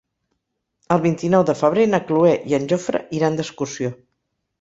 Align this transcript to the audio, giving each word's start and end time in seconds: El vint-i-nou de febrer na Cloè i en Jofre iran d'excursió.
El 0.95 1.01
vint-i-nou 1.01 1.43
de 1.49 1.55
febrer 1.59 1.85
na 1.91 1.99
Cloè 2.07 2.31
i 2.53 2.57
en 2.59 2.65
Jofre 2.73 3.03
iran 3.19 3.37
d'excursió. 3.41 3.93